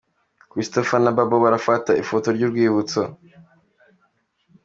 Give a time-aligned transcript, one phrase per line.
[0.51, 3.01] Christopher na Babo barafata ifoto y'urwibutso.